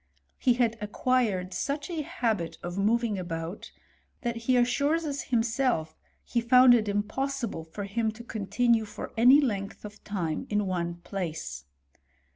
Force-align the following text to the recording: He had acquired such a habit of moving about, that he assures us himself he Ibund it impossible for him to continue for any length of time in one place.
He 0.39 0.53
had 0.55 0.79
acquired 0.81 1.53
such 1.53 1.87
a 1.87 2.01
habit 2.01 2.57
of 2.63 2.75
moving 2.75 3.19
about, 3.19 3.71
that 4.21 4.35
he 4.35 4.57
assures 4.57 5.05
us 5.05 5.21
himself 5.21 5.95
he 6.23 6.41
Ibund 6.41 6.73
it 6.73 6.89
impossible 6.89 7.63
for 7.65 7.83
him 7.83 8.09
to 8.13 8.23
continue 8.23 8.85
for 8.85 9.13
any 9.15 9.39
length 9.39 9.85
of 9.85 10.03
time 10.03 10.47
in 10.49 10.65
one 10.65 10.95
place. 11.03 11.65